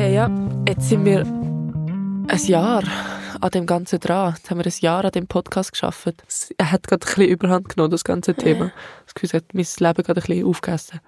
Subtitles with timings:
[0.00, 0.30] Hey ja,
[0.66, 2.82] jetzt sind wir ein Jahr
[3.38, 4.32] an dem Ganzen dran.
[4.34, 6.14] Jetzt haben wir ein Jahr an dem Podcast geschafft.
[6.56, 8.72] Er hat gerade ein bisschen Überhand genommen, das ganze Thema.
[9.04, 11.00] Das Gefühl, hat mein Leben gerade ein bisschen aufgegessen.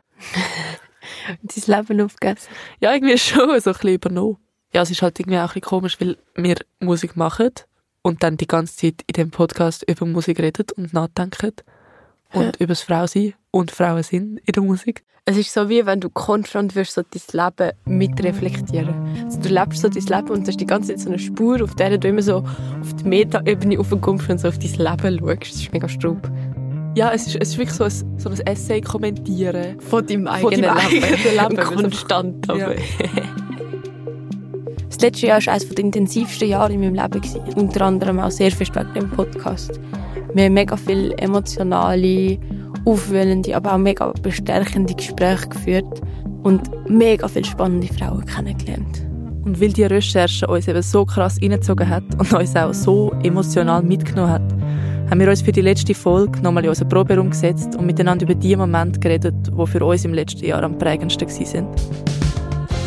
[1.43, 2.49] Dein Leben aufgegessen?
[2.81, 4.37] Ja, irgendwie schon so ein bisschen übernommen.
[4.75, 7.49] Ja, es ist halt irgendwie auch ein bisschen komisch, weil wir Musik machen
[8.03, 11.53] und dann die ganze Zeit in dem Podcast über Musik reden und nachdenken
[12.33, 12.53] und ja.
[12.59, 15.05] über das Frausein und Frauen sind in der Musik.
[15.25, 17.23] Es ist so wie wenn du konstant wirst, so dein
[17.57, 19.25] Leben mitreflektieren.
[19.25, 21.77] Also du lebst so dein Leben und hast die ganze Zeit so eine Spur, auf
[21.77, 25.43] der du immer so auf die Meta-Ebene aufkommst und so auf dein Leben schaust.
[25.43, 26.29] Das ist mega strub.
[26.97, 29.81] Ja, es ist, es ist wirklich so ein, so ein Essay kommentieren.
[29.81, 31.57] Von deinem eigenen, von deinem Leben.
[31.57, 31.77] Leben.
[31.77, 32.47] Konstant.
[32.49, 32.71] Ja.
[34.89, 37.23] das letzte Jahr war eines der intensivsten Jahre in meinem Leben.
[37.55, 39.79] Unter anderem auch sehr viel wegen dem Podcast.
[40.35, 42.39] Wir haben mega viele emotionale
[42.85, 46.01] aufwühlende, aber auch mega bestärkende Gespräche geführt
[46.43, 49.07] und mega viele spannende Frauen kennengelernt.
[49.45, 53.83] Und weil die Recherche uns eben so krass reingezogen hat und uns auch so emotional
[53.83, 54.53] mitgenommen hat,
[55.11, 58.35] haben wir uns für die letzte Folge nochmal in unseren Proberaum gesetzt und miteinander über
[58.35, 61.67] die Momente geredet, die für uns im letzten Jahr am prägendsten waren.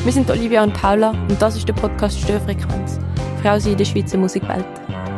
[0.03, 2.99] Wir sind Olivia und Paula und das ist der Podcast Störfrequenz.
[3.43, 4.65] Frau in der Schweizer Musikwelt.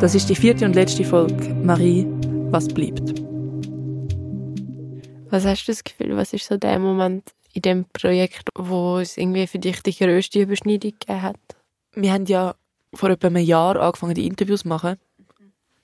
[0.02, 1.56] Das ist die vierte und letzte Folge.
[1.64, 2.06] Marie,
[2.52, 3.14] was bleibt?
[5.30, 9.18] Was hast du das Gefühl, was ist so der Moment in dem Projekt, wo es
[9.18, 11.40] irgendwie für dich die grösste Überschneidung gegeben hat?
[11.94, 12.56] Wir haben ja
[12.94, 14.96] vor etwa einem Jahr angefangen, die Interviews zu machen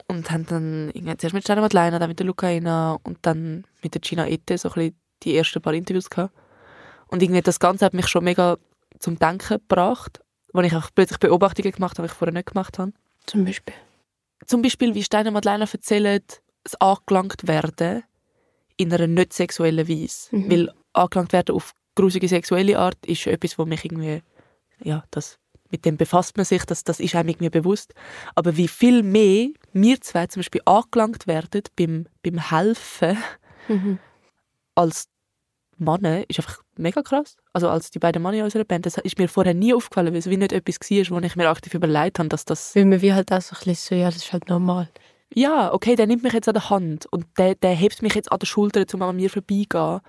[0.08, 3.94] und haben dann irgendwie zuerst mit Stella Madeleine, dann mit der Lucaina und dann mit
[3.94, 6.34] der Gina Ette so ein bisschen die ersten paar Interviews gehabt.
[7.08, 8.58] Und irgendwie das Ganze hat mich schon mega
[9.00, 10.22] zum Denken gebracht,
[10.54, 12.94] wo ich auch plötzlich Beobachtungen gemacht habe, die ich vorher nicht gemacht habe.
[13.26, 13.76] Zum Beispiel?
[14.46, 18.04] Zum Beispiel, wie Steiner Madeleine erzählt, das angelangt werden
[18.78, 20.36] in einer nicht sexuellen Weise.
[20.36, 20.52] Mhm.
[20.52, 24.22] Weil angelangt werden auf grusige sexuelle Art ist etwas, wo mich irgendwie,
[24.82, 25.38] ja, das,
[25.70, 27.94] mit dem befasst man sich, das, das ist einem irgendwie bewusst.
[28.36, 33.18] Aber wie viel mehr wir zwei zum Beispiel angelangt werden beim, beim Helfen
[33.68, 34.00] mhm.
[34.76, 35.08] als
[35.78, 37.36] Männer, ist einfach mega krass.
[37.52, 40.20] Also als die beiden Männer in unserer Band, das ist mir vorher nie aufgefallen, weil
[40.20, 42.76] es wie nicht etwas war, wo ich mir aktiv überlegt habe, dass das...
[42.76, 44.90] Weil man wie halt auch so ein bisschen so, ja, das ist halt normal
[45.36, 48.32] ja, okay, der nimmt mich jetzt an der Hand und der, der hebt mich jetzt
[48.32, 50.02] an der Schulter, um an mir vorbeigehen.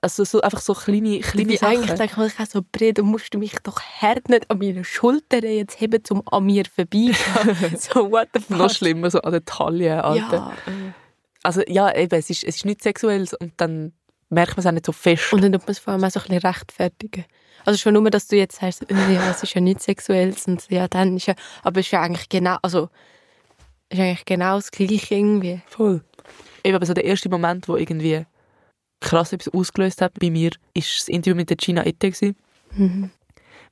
[0.00, 1.78] Also so, einfach so kleine, kleine Wie Sachen.
[1.78, 5.44] Eigentlich denke ich auch so, Bre, musst du mich doch hart nicht an meiner Schulter
[5.44, 7.16] jetzt heben, um an mir vorbeigehen.
[7.78, 8.58] so, what the fuck.
[8.58, 10.36] Noch schlimmer, so an der Taille, Alter.
[10.36, 10.52] Ja.
[10.66, 10.92] Äh.
[11.42, 13.92] Also ja, eben, es ist, es ist nichts Sexuelles und dann
[14.28, 15.32] merkt man es auch nicht so fest.
[15.32, 17.24] Und dann tut man es vor allem auch so ein bisschen rechtfertigen.
[17.64, 20.88] Also schon nur, dass du jetzt sagst, ja, es ist ja nichts Sexuelles und ja,
[20.88, 22.90] dann ist ja, aber es ist ja eigentlich genau, also
[23.90, 25.60] ist eigentlich genau das Gleiche irgendwie.
[25.66, 26.02] Voll.
[26.64, 28.26] Eben, aber so der erste Moment, wo irgendwie
[29.00, 32.12] krass etwas ausgelöst hat bei mir, ist das Interview mit der Gina Ette.
[32.72, 33.10] Mhm.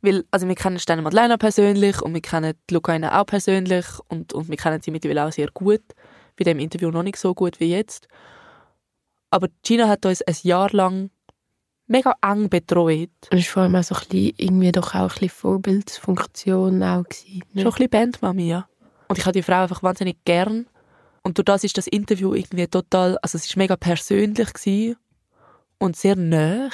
[0.03, 4.48] Weil, also wir kennen Stella Madeleine persönlich und wir kennen Lucaina auch persönlich und, und
[4.48, 5.82] wir kennen sie mittlerweile auch sehr gut.
[6.36, 8.06] Bei dem Interview noch nicht so gut wie jetzt.
[9.30, 11.10] Aber Gina hat uns ein Jahr lang
[11.86, 13.10] mega eng betreut.
[13.30, 16.82] Und es war vor allem auch so ein bisschen, irgendwie doch auch ein bisschen Vorbildsfunktion
[16.82, 17.42] auch gewesen.
[17.53, 17.62] Ne?
[17.62, 18.69] Schon ein bisschen Bandmami, ja.
[19.09, 20.66] Und ich habe die Frau einfach wahnsinnig gern.
[21.22, 24.97] Und durch das ist das Interview irgendwie total, also es ist mega persönlich gewesen
[25.78, 26.70] und sehr nah,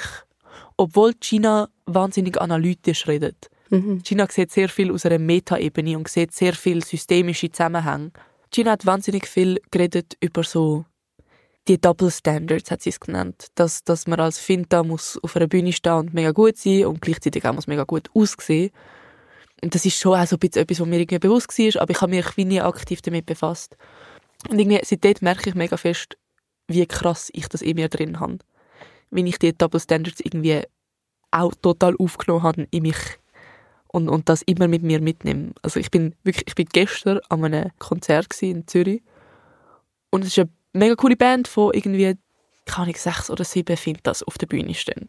[0.76, 3.48] obwohl Gina wahnsinnig analytisch redet.
[3.70, 4.02] Mhm.
[4.02, 8.10] Gina sieht sehr viel aus einer Metaebene und sieht sehr viel systemische Zusammenhänge.
[8.50, 10.84] Gina hat wahnsinnig viel geredet über so
[11.68, 13.46] die Double Standards, hat sie es genannt.
[13.54, 17.00] Dass, dass man als Finta muss auf einer Bühne stehen und mega gut sein und
[17.00, 18.70] gleichzeitig auch muss mega gut aussehen.
[19.62, 22.00] Das ist schon auch so ein bisschen etwas, was mir irgendwie bewusst war, aber ich
[22.00, 23.76] habe mich wie nie aktiv damit befasst.
[24.48, 26.16] Und irgendwie, seitdem merke ich mega fest,
[26.66, 28.38] wie krass ich das in mir drin habe.
[29.10, 30.62] Wenn ich die Double Standards irgendwie
[31.30, 33.18] auch total aufgenommen habe in mich
[33.88, 35.52] und, und das immer mit mir mitnehme.
[35.62, 39.02] Also ich bin wirklich, ich bin gestern an einem Konzert in Zürich
[40.10, 42.16] und es ist eine mega coole Band von irgendwie,
[42.66, 45.08] kann ich sechs oder sieben Fintas auf der Bühne stehen.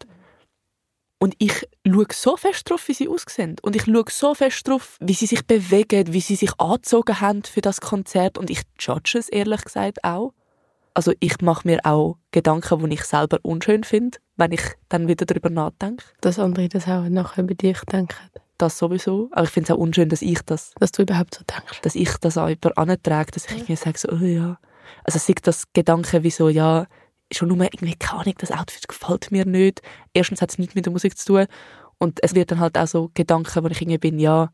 [1.21, 3.55] Und ich schaue so fest drauf, wie sie aussehen.
[3.61, 7.43] Und ich schaue so fest drauf, wie sie sich bewegen, wie sie sich angezogen haben
[7.43, 8.39] für das Konzert.
[8.39, 10.33] Und ich judge es ehrlich gesagt auch.
[10.95, 15.27] Also ich mache mir auch Gedanken, die ich selber unschön finde, wenn ich dann wieder
[15.27, 16.03] darüber nachdenke.
[16.21, 18.15] Dass andere das auch nachher über dich denken.
[18.57, 19.29] Das sowieso.
[19.31, 20.71] Aber ich finde es auch unschön, dass ich das...
[20.79, 21.81] Dass du überhaupt so denkst.
[21.83, 24.57] Dass ich das auch jemand antrage, dass ich mir sage, so, oh ja...
[25.03, 26.87] Also es das Gedanken wie so, ja,
[27.33, 29.81] schon nur irgendwie, keine Ahnung, das Outfit gefällt mir nicht.
[30.13, 31.45] Erstens hat es nichts mit der Musik zu tun
[31.97, 34.51] und es wird dann halt auch so Gedanken, wo ich irgendwie bin, ja,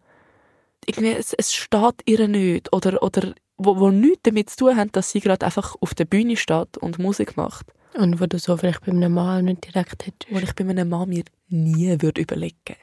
[0.85, 4.91] irgendwie, es, es steht ihr nicht oder, oder wo, wo nichts damit zu tun haben,
[4.91, 7.67] dass sie gerade einfach auf der Bühne steht und Musik macht.
[7.95, 10.31] Und wo du so vielleicht bei einem Mann nicht direkt hättest.
[10.31, 12.75] Wo ich bei einem Mann mir nie würde überlegen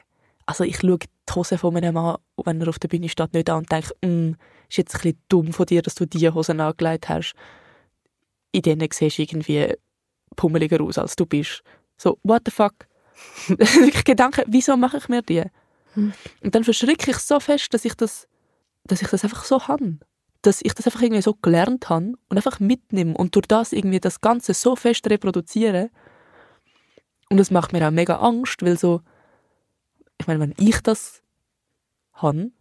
[0.45, 3.49] also ich schaue die Hose von einem Mann, wenn er auf der Bühne steht, nicht
[3.49, 4.35] an und denke, mm,
[4.69, 7.33] ist jetzt ein bisschen dumm von dir, dass du diese Hosen angelegt hast.
[8.51, 9.73] In denen siehst du irgendwie
[10.35, 11.63] pummeliger aus, als du bist.
[11.97, 12.73] So, what the fuck?
[13.47, 15.43] ich Gedanken, wieso mache ich mir die?
[15.95, 18.27] Und dann verschrecke ich so fest, dass ich das,
[18.83, 19.97] dass ich das einfach so habe.
[20.41, 23.99] Dass ich das einfach irgendwie so gelernt habe und einfach mitnehme und durch das irgendwie
[23.99, 25.89] das Ganze so fest reproduziere.
[27.29, 29.01] Und das macht mir auch mega Angst, weil so,
[30.19, 31.23] ich meine, wenn ich das
[32.13, 32.51] habe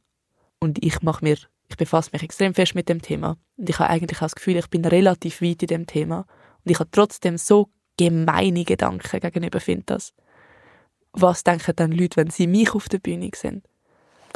[0.60, 1.36] und ich mache mir,
[1.68, 4.56] ich befasse mich extrem fest mit dem Thema und ich habe eigentlich auch das Gefühl,
[4.56, 6.26] ich bin relativ weit in dem Thema
[6.64, 10.12] und ich habe trotzdem so gemeine Gedanken gegenüber Fintas.
[11.12, 13.62] Was denken dann Leute, wenn sie mich auf der Bühne sehen?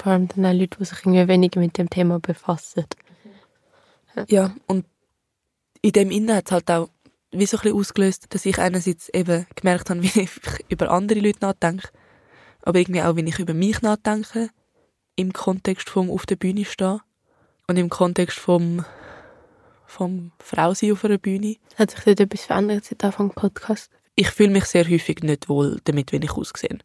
[0.00, 2.86] Vor allem dann auch Leute, die sich irgendwie weniger mit dem Thema befassen.
[4.28, 4.86] Ja, und
[5.82, 6.88] in dem Innen hat es halt auch
[7.30, 10.30] wie so ein bisschen ausgelöst, dass ich einerseits eben gemerkt habe, wie ich
[10.68, 11.88] über andere Leute nachdenke,
[12.62, 14.50] aber irgendwie auch, wie ich über mich nachdenke,
[15.16, 17.00] im Kontext vom auf der Bühne stehen
[17.66, 18.84] und im Kontext vom
[19.88, 21.56] vom Frausein auf einer Bühne.
[21.76, 23.90] Hat sich dort etwas verändert seit Anfang Podcast?
[24.14, 26.78] Ich fühle mich sehr häufig nicht wohl damit, wie ich aussehe.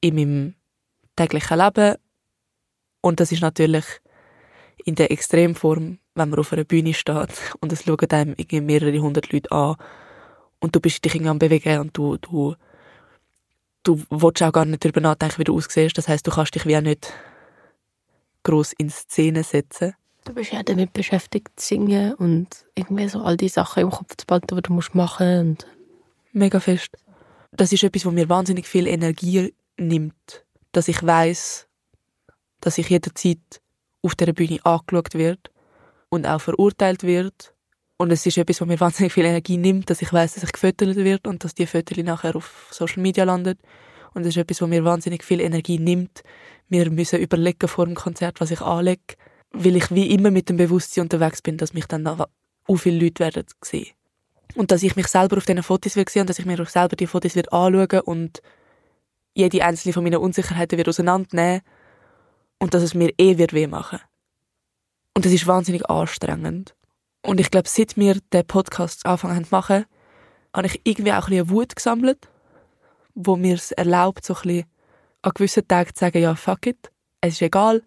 [0.00, 0.54] In meinem
[1.16, 1.96] täglichen Leben.
[3.00, 3.84] Und das ist natürlich
[4.84, 8.98] in der Extremform, wenn man auf einer Bühne steht und es schauen einem irgendwie mehrere
[9.00, 9.76] hundert Leute an
[10.60, 12.54] und du bist dich irgendwie am Bewegen und du, du,
[13.82, 15.98] du willst auch gar nicht darüber nachdenken, wie du aussiehst.
[15.98, 17.12] Das heißt, du kannst dich wie auch nicht
[18.44, 19.94] groß in Szene setzen.
[20.30, 22.46] Du bist ja damit beschäftigt, zu singen und
[22.76, 25.66] irgendwie so all die Sachen im Kopf zu behalten, die du musst machen musst.
[26.30, 26.90] Mega fest.
[27.50, 30.44] Das ist etwas, was mir wahnsinnig viel Energie nimmt.
[30.70, 31.66] Dass ich weiß,
[32.60, 33.40] dass ich jederzeit
[34.02, 35.50] auf der Bühne angeschaut wird
[36.10, 37.52] und auch verurteilt wird.
[37.96, 40.52] Und es ist etwas, was mir wahnsinnig viel Energie nimmt, dass ich weiß, dass ich
[40.52, 43.58] gefüttert wird und dass die Fotos nachher auf Social Media landet.
[44.14, 46.22] Und es ist etwas, was mir wahnsinnig viel Energie nimmt.
[46.68, 49.16] Wir müssen überlegen vor dem Konzert, was ich anlege
[49.52, 52.26] weil ich wie immer mit dem Bewusstsein unterwegs bin, dass mich dann auch
[52.76, 53.88] viele Leute werden sehen.
[54.54, 56.68] Und dass ich mich selber auf diesen Fotos will sehen und dass ich mir auch
[56.68, 58.42] selber die Fotos wird anschauen und
[59.34, 61.62] jede einzelne von meinen Unsicherheiten wird auseinandernehmen
[62.58, 64.00] und dass es mir eh wird weh machen.
[65.14, 66.74] Und das ist wahnsinnig anstrengend.
[67.22, 69.84] Und ich glaube, seit wir den Podcast angefangen zu machen,
[70.54, 72.28] habe ich irgendwie auch ein bisschen Wut gesammelt,
[73.14, 74.64] wo mir es erlaubt, so ein bisschen
[75.22, 77.82] an gewissen Tagen zu sagen, ja, fuck it, es ist egal,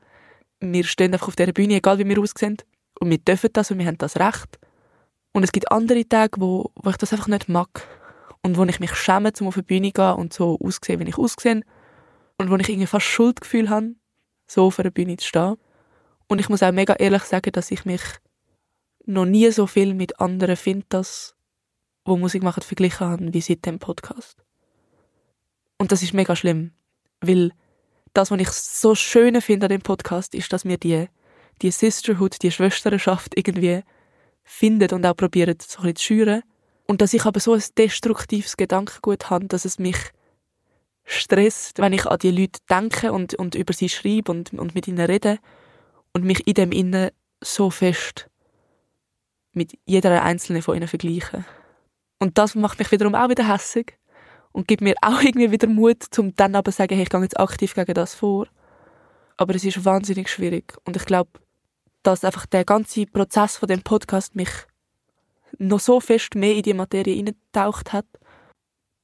[0.71, 2.57] wir stehen einfach auf dieser Bühne, egal wie wir aussehen.
[2.99, 4.59] Und wir dürfen das und wir haben das Recht.
[5.33, 7.87] Und es gibt andere Tage, wo, wo ich das einfach nicht mag.
[8.43, 11.09] Und wo ich mich schäme, um auf die Bühne zu gehen und so auszusehen, wie
[11.09, 11.61] ich aussehe.
[12.37, 13.95] Und wo ich irgendwie fast Schuldgefühl habe,
[14.47, 15.55] so auf einer Bühne zu stehen.
[16.27, 18.01] Und ich muss auch mega ehrlich sagen, dass ich mich
[19.05, 21.35] noch nie so viel mit anderen Fintas,
[22.05, 24.43] wo Musik machen, verglichen habe, wie seit dem Podcast.
[25.77, 26.71] Und das ist mega schlimm,
[27.21, 27.51] weil
[28.13, 31.07] das, was ich so schön finde an dem Podcast, ist, dass wir die,
[31.61, 33.83] die Sisterhood, die Schwesternschaft irgendwie
[34.43, 36.43] finden und auch probieren, so ein bisschen zu schüren.
[36.85, 39.97] Und dass ich aber so ein destruktives Gedankengut habe, dass es mich
[41.05, 44.87] stresst, wenn ich an die Leute denke und, und über sie schreibe und, und mit
[44.87, 45.39] ihnen rede
[46.13, 47.09] und mich in dem Innen
[47.41, 48.29] so fest
[49.53, 51.45] mit jeder einzelnen von ihnen vergleiche.
[52.19, 53.97] Und das macht mich wiederum auch wieder hässig,
[54.53, 57.21] und gibt mir auch irgendwie wieder Mut, um dann aber zu sagen, hey, ich gehe
[57.21, 58.47] jetzt aktiv gegen das vor.
[59.35, 61.31] Aber es ist wahnsinnig schwierig und ich glaube,
[62.03, 64.49] dass einfach der ganze Prozess von dem Podcast mich
[65.57, 68.05] noch so fest mehr in die Materie eingetaucht hat,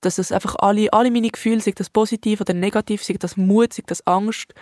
[0.01, 3.73] dass es einfach alle, alle meine Gefühle, sei das positiv oder negativ, sei das Mut,
[3.73, 4.53] sei das Angst,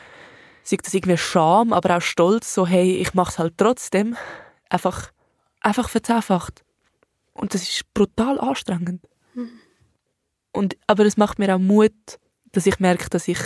[0.63, 4.15] sei das irgendwie Scham, aber auch Stolz, so hey, ich mache es halt trotzdem,
[4.69, 5.11] einfach,
[5.61, 6.63] einfach verzehnfacht.
[7.33, 9.03] Und das ist brutal anstrengend.
[9.33, 9.59] Mhm.
[10.51, 11.93] Und, aber es macht mir auch Mut,
[12.51, 13.39] dass ich merke, dass ich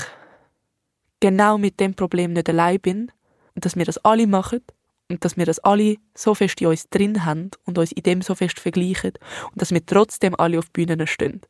[1.20, 3.12] genau mit dem Problem nicht allein bin
[3.56, 4.62] und dass wir das alle machen
[5.10, 8.22] und dass wir das alle so fest in uns drin haben und uns in dem
[8.22, 9.14] so fest vergleichen
[9.52, 11.42] und dass wir trotzdem alle auf Bühnen stehen.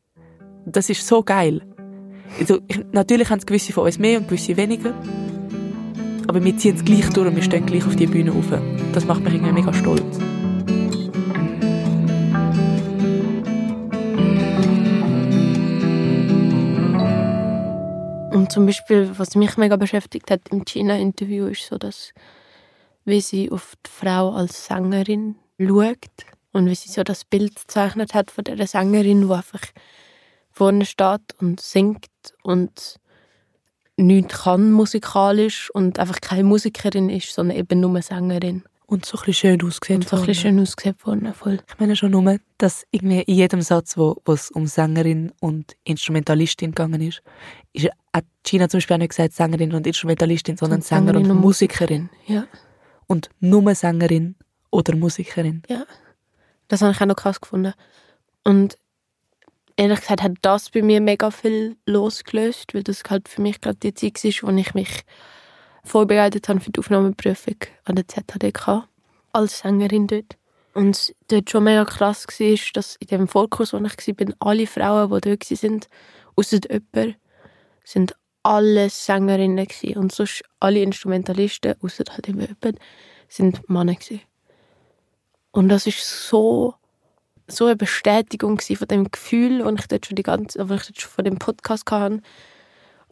[0.66, 1.62] Das ist so geil.
[2.38, 4.94] Also, ich, natürlich haben es gewisse von uns mehr und gewisse weniger,
[6.28, 8.46] aber wir ziehen es gleich durch und wir stehen gleich auf die Bühne rauf.
[8.92, 10.18] Das macht mich irgendwie mega stolz.
[18.52, 22.12] Zum Beispiel, was mich mega beschäftigt hat im China-Interview, ist so, dass
[23.04, 25.96] wie sie auf die Frau als Sängerin schaut
[26.52, 29.62] und wie sie so das Bild gezeichnet hat von der Sängerin, die einfach
[30.50, 32.06] vorne steht und singt
[32.42, 33.00] und
[33.96, 38.64] nichts kann musikalisch und einfach keine Musikerin ist, sondern eben nur Sängerin.
[38.92, 40.02] Und so ein schön ausgesehen.
[40.02, 41.60] Und so ein schön ausgesehen worden, voll.
[41.66, 46.72] Ich meine schon nur, dass irgendwie in jedem Satz, wo es um Sängerin und Instrumentalistin
[46.72, 47.22] gegangen ist,
[47.72, 51.30] ist hat Gina zum Beispiel auch nicht gesagt Sängerin und Instrumentalistin, sondern Sänger und Sängerin
[51.30, 52.10] und Musikerin.
[52.26, 52.46] Ja.
[53.06, 54.34] Und nur Sängerin
[54.70, 55.62] oder Musikerin.
[55.70, 55.86] Ja.
[56.68, 57.72] Das habe ich auch noch krass gefunden.
[58.44, 58.76] Und
[59.76, 63.78] ehrlich gesagt hat das bei mir mega viel losgelöst, weil das halt für mich gerade
[63.78, 65.04] die Zeit war, wo ich mich
[65.84, 68.88] vorbereitet habe für die Aufnahmeprüfung an der ZHDK
[69.32, 70.36] als Sängerin dort.
[70.74, 75.10] Und dort schon mega krass war, dass in dem Vorkurs, wo ich war, alle Frauen,
[75.10, 75.80] die dort waren,
[76.36, 77.16] außer jemand,
[77.84, 82.78] sind alle Sängerinnen und sonst alle Instrumentalisten, außer halt eben jemand,
[83.28, 84.22] sind Männer gewesen.
[85.52, 86.74] Und das ist so,
[87.46, 91.00] so eine Bestätigung von dem Gefühl, und ich dort schon die ganze, wo ich dort
[91.00, 92.22] schon von dem Podcast hatte.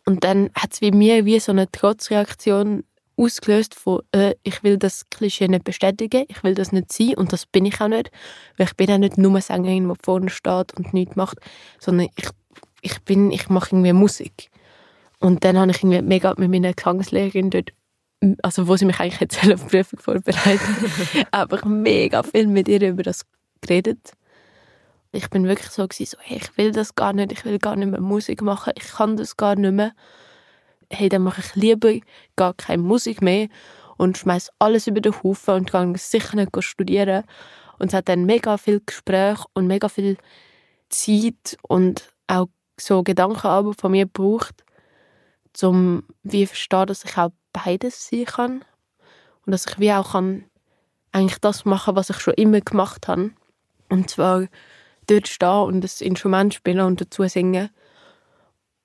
[0.05, 2.85] Und dann hat es wie mir wie so eine Trotzreaktion
[3.21, 7.33] ausgelöst von, äh, ich will das Klischee nicht bestätigen, ich will das nicht sein und
[7.33, 8.11] das bin ich auch nicht,
[8.57, 11.39] weil ich bin auch nicht nur eine Sängerin, die vorne steht und nichts macht,
[11.79, 12.29] sondern ich,
[12.81, 14.51] ich bin, ich mache irgendwie Musik.
[15.19, 17.73] Und dann habe ich irgendwie mega mit meiner Gesangslehrerin dort,
[18.43, 20.61] also wo sie mich eigentlich jetzt auf die Prüfung vorbereitet,
[21.31, 23.27] einfach mega viel mit ihr über das
[23.61, 24.13] geredet.
[25.13, 27.77] Ich bin wirklich so, gewesen, so hey, ich will das gar nicht, ich will gar
[27.77, 29.93] nicht mehr Musik machen, ich kann das gar nicht mehr.
[30.89, 31.95] Hey, dann mache ich lieber
[32.37, 33.49] gar keine Musik mehr
[33.97, 37.25] und schmeiß alles über den Haufen und gehe sicher nicht studieren.
[37.79, 40.17] Und es hat dann mega viel Gespräch und mega viel
[40.91, 42.49] Zeit und auch
[42.79, 44.65] so Gedankenarbeit von mir gebraucht,
[45.63, 48.65] um wie verstehen, dass ich auch beides sein kann
[49.45, 50.45] und dass ich wie auch kann
[51.13, 53.33] eigentlich das machen, was ich schon immer gemacht habe.
[53.89, 54.47] Und zwar
[55.11, 57.71] dort stehen und das Instrument spielen und dazu singen.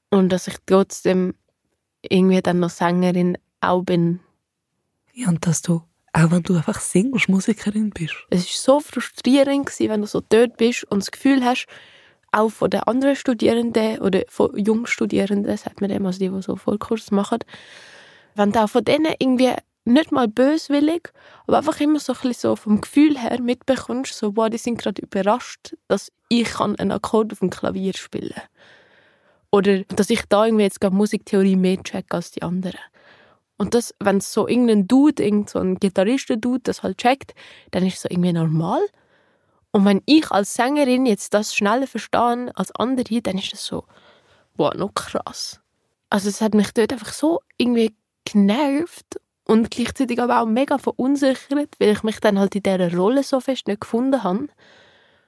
[0.10, 1.34] Und dass ich trotzdem
[2.02, 4.20] irgendwie dann noch Sängerin auch bin.
[5.14, 5.82] Ja, und dass du,
[6.14, 8.16] auch wenn du einfach singst, Musikerin bist.
[8.30, 11.68] Es war so frustrierend, gewesen, wenn du so dort bist und das Gefühl hast,
[12.32, 16.56] auch von den anderen Studierenden oder von Jungstudierenden, sagt man dem, also die, die so
[16.56, 17.40] Vollkurs machen,
[18.36, 19.54] wenn du auch von denen irgendwie
[19.86, 21.12] nicht mal böswillig,
[21.48, 24.80] aber einfach immer so ein bisschen so vom Gefühl her mitbekommst, so, wow, die sind
[24.80, 28.44] gerade überrascht, dass ich einen Akkord auf dem Klavier spielen kann.
[29.52, 32.80] Oder dass ich da irgendwie jetzt gerade Musiktheorie mehr check als die anderen.
[33.58, 37.34] Und das, wenn so irgendein Dude, irgend so Gitarristen-Dude das halt checkt,
[37.72, 38.82] dann ist es so irgendwie normal.
[39.72, 43.86] Und wenn ich als Sängerin jetzt das schneller verstehe als andere, dann ist das so,
[44.56, 45.62] wow, noch krass.
[46.10, 51.80] Also es hat mich dort einfach so irgendwie genervt und gleichzeitig aber auch mega verunsichert,
[51.80, 54.48] weil ich mich dann halt in dieser Rolle so fest nicht gefunden habe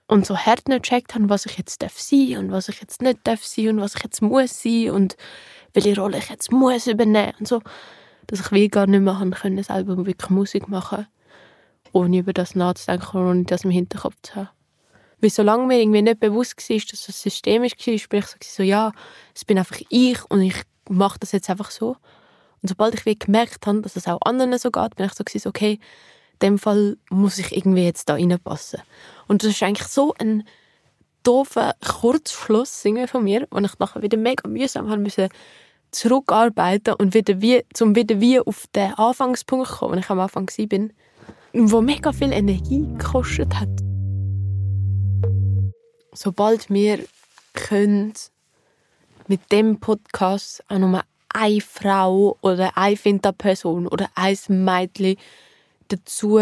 [0.07, 3.01] und so hart nicht gecheckt habe, was ich jetzt darf sein und was ich jetzt
[3.01, 5.17] nicht darf sein und was ich jetzt muss sein und
[5.73, 7.61] welche Rolle ich jetzt muss übernehmen und so,
[8.25, 11.07] dass ich wie gar nicht mehr haben können, selber wirklich Musik machen,
[11.91, 14.49] ohne über das nachzudenken und ohne das im Hinterkopf zu haben.
[15.19, 18.91] Weil solange mir irgendwie nicht bewusst war, dass das systemisch war, sprich so, so ja,
[19.35, 21.97] es bin einfach ich und ich mache das jetzt einfach so.
[22.61, 25.47] Und sobald ich gemerkt habe, dass es auch anderen so geht, bin ich so, gewesen,
[25.47, 25.79] okay,
[26.33, 28.81] in dem Fall muss ich irgendwie jetzt da reinpassen.
[29.27, 30.43] Und das ist eigentlich so ein
[31.23, 35.29] doofer Kurzschluss von mir, wo ich nachher wieder mega mühsam haben müssen
[35.91, 40.49] zurückarbeiten und wieder wie, zum wieder wie auf den Anfangspunkt kommen, wo ich am Anfang
[40.67, 40.93] bin,
[41.53, 43.69] wo mega viel Energie gekostet hat.
[46.13, 46.99] Sobald wir
[47.53, 48.13] können
[49.27, 51.03] mit dem Podcast auch nur
[51.37, 55.17] eine Frau oder eine Finta-Person oder ein Mädchen
[55.87, 56.39] dazu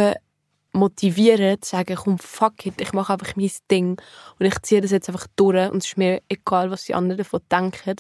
[0.71, 4.01] motivieren, zu sagen, komm, fuck it, ich mache einfach mein Ding
[4.39, 7.19] und ich ziehe das jetzt einfach durch und es ist mir egal, was die anderen
[7.19, 7.95] davon denken.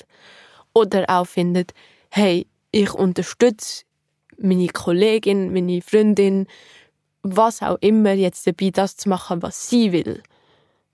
[0.73, 1.73] Oder auch findet,
[2.09, 3.83] hey, ich unterstütze
[4.37, 6.47] meine Kollegin, meine Freundin,
[7.21, 10.21] was auch immer jetzt dabei, das zu machen, was sie will.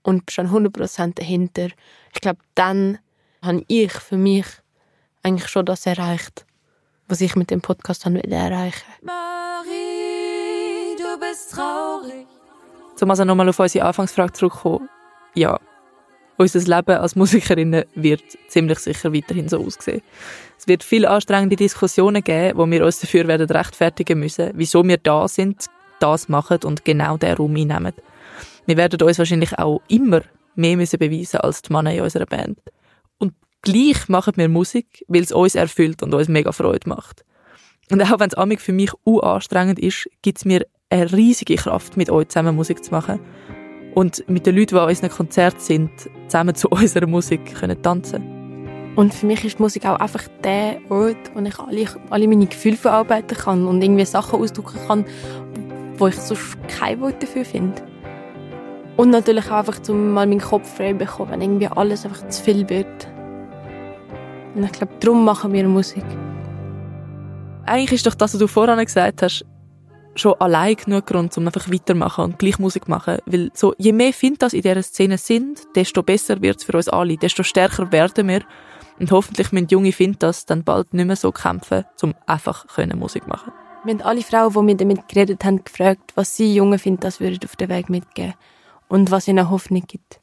[0.02, 1.68] Und schon 100% dahinter.
[2.14, 2.98] Ich glaube, dann
[3.42, 4.46] habe ich für mich
[5.22, 6.46] eigentlich schon das erreicht,
[7.08, 8.84] was ich mit dem Podcast haben will erreichen.
[9.02, 12.26] Marie, du bist traurig.
[13.00, 14.88] Um also nochmal auf unsere Anfangsfrage zurückzukommen.
[15.34, 15.58] Ja,
[16.36, 20.02] unser Leben als Musikerinnen wird ziemlich sicher weiterhin so aussehen.
[20.58, 24.98] Es wird viele anstrengende Diskussionen geben, wo wir uns dafür werden rechtfertigen müssen, wieso wir
[24.98, 25.66] da sind,
[25.98, 27.92] das machen und genau den Raum einnehmen.
[28.66, 30.22] Wir werden uns wahrscheinlich auch immer
[30.54, 32.58] mehr müssen beweisen als die Männer in unserer Band.
[33.18, 37.24] Und gleich machen wir Musik, weil es uns erfüllt und uns mega Freude macht.
[37.90, 41.96] Und auch wenn es amig für mich anstrengend ist, gibt es mir eine riesige Kraft,
[41.96, 43.20] mit euch zusammen Musik zu machen
[43.94, 45.90] und mit den Leuten, die an unseren Konzerten sind,
[46.26, 50.78] zusammen zu unserer Musik können tanzen Und für mich ist die Musik auch einfach der
[50.88, 55.04] Ort, wo ich alle, alle meine Gefühle verarbeiten kann und irgendwie Sachen ausdrücken kann,
[55.98, 57.82] wo ich sonst kein Wort dafür finde.
[58.96, 62.28] Und natürlich auch einfach, um mal meinen Kopf frei zu bekommen, wenn irgendwie alles einfach
[62.28, 63.11] zu viel wird.
[64.54, 66.04] Und ich glaube, darum machen wir Musik.
[67.64, 69.44] Eigentlich ist doch das, was du vorhin gesagt hast,
[70.14, 73.18] schon allein genug Grund, um einfach weitermachen und gleich Musik machen.
[73.26, 76.88] Weil so, je mehr Fintas in dieser Szene sind, desto besser wird es für uns
[76.88, 78.42] alle, desto stärker werden wir.
[78.98, 83.26] Und hoffentlich müssen junge Fintas dann bald nicht mehr so kämpfen, um einfach können Musik
[83.26, 83.52] machen
[83.84, 87.40] Wir haben alle Frauen, die wir damit geredet haben, gefragt, was sie jungen Fintas würden
[87.44, 88.34] auf den Weg mitgeben
[88.88, 90.20] und was ihnen Hoffnung gibt.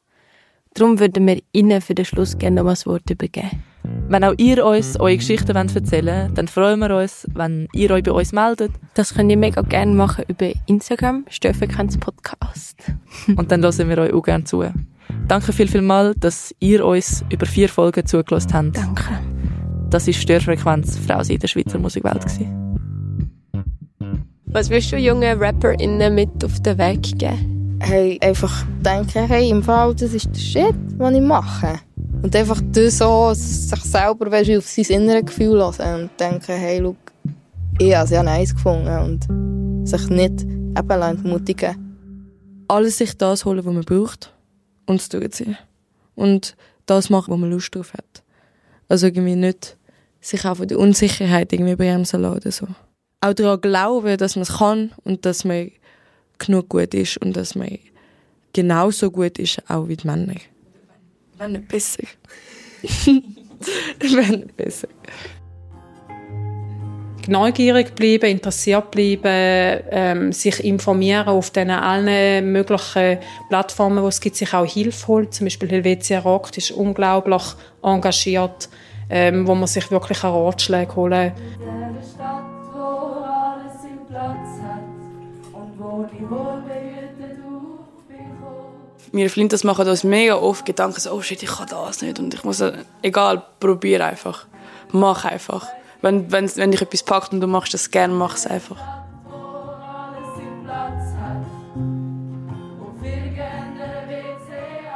[0.75, 3.63] Darum würden wir ihnen für den Schluss gerne noch ein Wort übergeben.
[4.10, 8.03] Wenn auch ihr uns eure Geschichten erzählen wollt, dann freuen wir uns, wenn ihr euch
[8.03, 8.72] bei uns meldet.
[8.96, 11.69] Das könnt ihr mega gerne machen über Instagram, Steffen
[12.00, 12.77] Podcast.
[13.36, 14.65] Und dann hören wir euch auch gerne zu.
[15.27, 18.77] Danke viel, viel mal, dass ihr uns über vier Folgen zugelassen habt.
[18.77, 19.19] Danke.
[19.89, 22.25] Das war Störfrequenz Frau in der Schweizer Musikwelt.
[24.46, 27.77] Was willst du jungen RapperInnen mit auf den Weg geben?
[27.81, 31.79] Hey, einfach denken, hey, im Fall, das ist der Shit, was ich mache.
[32.22, 36.80] Und einfach das so, sich selber weißt, auf sein inneres Gefühl lassen und denken, hey,
[36.84, 36.96] schau,
[37.80, 41.96] ich habe es ja nice gefunden und sich nicht eben entmutigen
[42.68, 44.34] Alles sich das holen, was man braucht
[44.86, 45.58] und es durchziehen.
[46.16, 48.24] Und das machen, wo man Lust drauf hat.
[48.90, 49.78] Also irgendwie nicht
[50.20, 52.68] sich auch von der Unsicherheit irgendwie bremsen lassen so.
[53.22, 55.72] Auch daran glauben, dass man es kann und dass man
[56.38, 57.78] genug gut ist und dass man
[58.52, 60.36] genauso gut ist, auch wie die Männer.
[61.39, 62.03] Wenn nicht besser.
[64.01, 64.89] Wenn nicht besser.
[67.27, 74.36] Neugierig bleiben, interessiert bleiben, ähm, sich informieren auf den allen möglichen Plattformen, wo es gibt,
[74.36, 75.31] sich auch Hilfe holen.
[75.31, 77.43] Zum Beispiel Helvetia Rock ist unglaublich
[77.84, 78.67] engagiert,
[79.10, 81.98] ähm, wo man sich wirklich einen Ratschlag holen kann.
[82.15, 82.43] Stadt,
[82.74, 84.84] wo alles im Platz hat
[85.53, 86.49] und wo die Wohlbehütet
[89.12, 92.20] wir Flinters machen uns mega oft Gedanken, so, oh shit, ich kann das nicht.
[92.20, 92.63] Und ich muss,
[93.01, 94.46] egal, probier einfach.
[94.92, 95.68] Mach einfach.
[96.01, 98.78] Wenn, wenn, wenn dich etwas packt und du machst das gerne, mach es einfach.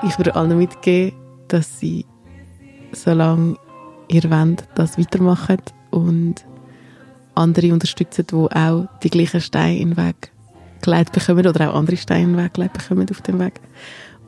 [0.05, 2.05] Ich würde allen mitgeben, dass sie,
[2.91, 3.55] solange
[4.09, 5.61] ihr wollt, das weitermachen
[5.91, 6.45] und
[7.35, 10.31] andere unterstützen, die auch die gleichen Steine in den Weg
[10.81, 13.59] gelegt bekommen oder auch andere Steine in den Weg gelegt bekommen auf dem Weg.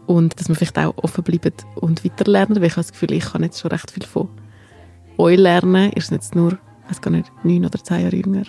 [0.08, 3.26] Und dass man vielleicht auch offen bleibt und weiterlernt, weil ich habe das Gefühl, ich
[3.26, 4.30] kann jetzt schon recht viel von
[5.18, 5.92] euch lernen.
[5.96, 6.58] Ihr seid jetzt nur,
[6.92, 8.44] ich gar nicht, neun oder zehn Jahre jünger.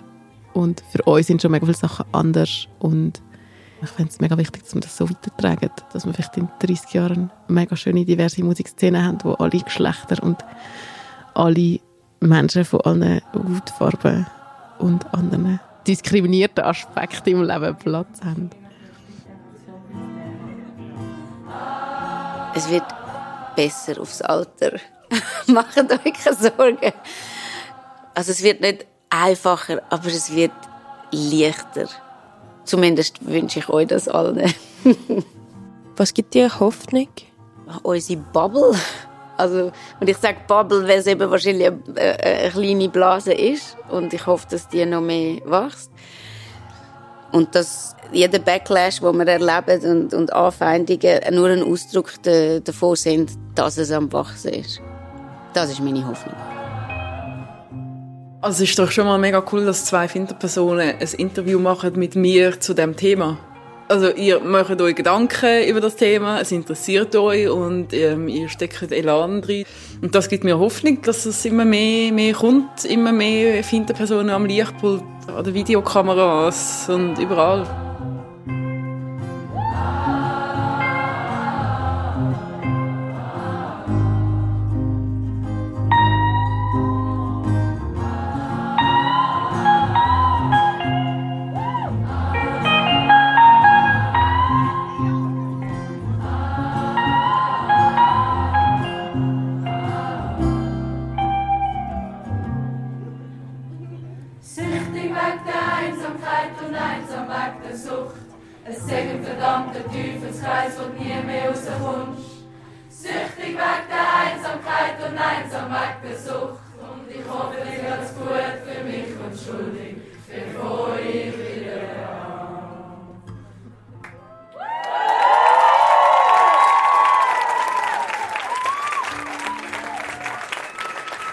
[0.53, 3.23] Und für euch sind schon mega viele Sachen anders und
[3.83, 6.95] ich finde es mega wichtig, dass wir das so weitertragen, dass wir vielleicht in 30
[6.95, 10.39] Jahren mega schöne, diverse Musikszenen haben, wo alle Geschlechter und
[11.35, 11.81] alle
[12.21, 14.27] Menschen von allen Hautfarben
[14.79, 18.51] und anderen diskriminierten Aspekten im Leben Platz haben.
[22.57, 22.85] Es wird
[23.55, 24.79] besser aufs Alter.
[25.47, 26.93] Macht euch keine Sorgen.
[28.15, 30.53] Also es wird nicht einfacher, aber es wird
[31.11, 31.87] leichter.
[32.65, 34.55] Zumindest wünsche ich euch das allen.
[35.97, 37.09] Was gibt dir Hoffnung?
[37.83, 38.73] Unsere Bubble.
[39.37, 43.77] Also, und ich sage Bubble, weil es eben wahrscheinlich eine, eine kleine Blase ist.
[43.91, 45.91] Und ich hoffe, dass die noch mehr wächst.
[47.33, 53.33] Und dass jeder Backlash, den wir erleben und, und Anfeindungen nur ein Ausdruck davon sind,
[53.55, 54.81] dass es am Wachsen ist.
[55.55, 56.37] Das ist meine Hoffnung.
[58.41, 62.15] Also es ist doch schon mal mega cool, dass zwei Finterpersonen ein Interview machen mit
[62.15, 63.39] mir zu dem Thema.
[63.89, 68.91] Also ihr macht euch Gedanken über das Thema, es interessiert euch und ähm, ihr steckt
[68.91, 69.65] Elan drin.
[70.03, 74.47] Und das gibt mir Hoffnung, dass es immer mehr, mehr kommt, immer mehr Finterpersonen am
[74.47, 77.86] Lichtpult, an den Videokameras und überall.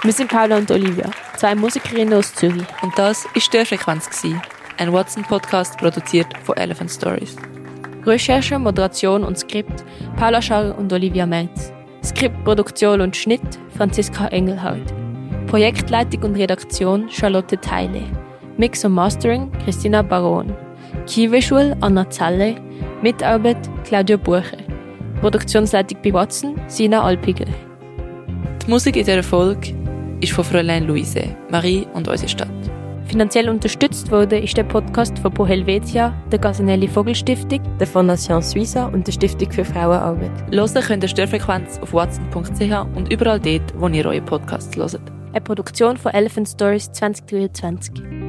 [0.05, 2.65] Wir sind Paula und Olivia, zwei Musikerinnen aus Zürich.
[2.81, 4.09] Und das war die Frequenz.
[4.77, 7.37] ein Watson-Podcast produziert von Elephant Stories.
[8.05, 9.85] Recherche, Moderation und Skript
[10.17, 11.71] Paula Scharr und Olivia Merz.
[12.03, 13.39] Skript, Produktion und Schnitt
[13.77, 14.93] Franziska Engelhardt.
[15.47, 18.01] Projektleitung und Redaktion Charlotte Teile.
[18.57, 20.53] Mix und Mastering Christina Baron.
[21.07, 22.55] Key-Visual Anna Zalle.
[23.01, 24.57] Mitarbeit Claudia Bucher.
[25.21, 27.47] Produktionsleitung bei Watson Sina Alpigel.
[28.65, 29.83] Die Musik in dieser Folge
[30.23, 32.47] ist von Fräulein Luise, Marie und unsere Stadt.
[33.05, 38.86] Finanziell unterstützt wurde ist der Podcast von Pro Helvetia, der Gasanelli Vogelstiftung, der Fondation Suiza
[38.86, 40.31] und der Stiftung für Frauenarbeit.
[40.51, 45.01] Hören könnt ihr Störfrequenz auf watson.ch und überall dort, wo ihr eure Podcasts hört.
[45.31, 48.22] Eine Produktion von Elephant Stories 2023.